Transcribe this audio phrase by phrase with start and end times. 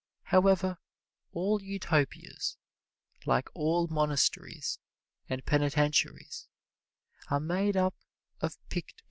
[0.23, 0.79] However,
[1.31, 2.57] all Utopias,
[3.27, 4.79] like all monasteries
[5.29, 6.47] and penitentiaries,
[7.29, 7.93] are made up
[8.39, 8.99] of picked people.